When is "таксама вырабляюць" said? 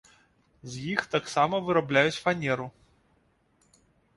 1.15-2.21